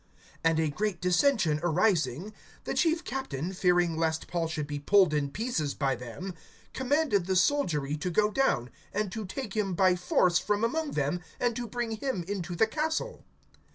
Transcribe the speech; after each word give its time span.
(10)And 0.43 0.57
a 0.57 0.67
great 0.71 0.99
dissension 0.99 1.59
arising, 1.61 2.33
the 2.63 2.73
chief 2.73 3.03
captain, 3.03 3.53
fearing 3.53 3.95
lest 3.95 4.27
Paul 4.27 4.47
should 4.47 4.65
be 4.65 4.79
pulled 4.79 5.13
in 5.13 5.29
pieces 5.29 5.75
by 5.75 5.93
them, 5.95 6.33
commanded 6.73 7.27
the 7.27 7.35
soldiery 7.35 7.95
to 7.97 8.09
go 8.09 8.31
down, 8.31 8.71
and 8.91 9.11
to 9.11 9.25
take 9.27 9.55
him 9.55 9.75
by 9.75 9.95
force 9.95 10.39
from 10.39 10.63
among 10.63 10.93
them, 10.93 11.21
and 11.39 11.55
to 11.55 11.67
bring 11.67 11.97
him 11.97 12.23
into 12.27 12.55
the 12.55 12.65
castle. 12.65 13.25